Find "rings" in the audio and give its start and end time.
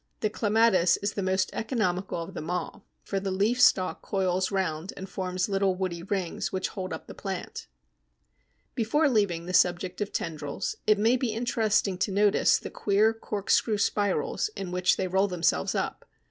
6.01-6.51